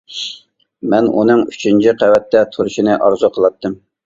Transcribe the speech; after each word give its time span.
مەن 0.93 1.09
ئۇنىڭ 1.19 1.43
ئۈچىنچى 1.51 1.93
قەۋەتتە 2.01 2.43
تۇرۇشنى 2.57 2.97
ئارزۇ 3.07 3.31
قىلاتتىم. 3.39 3.79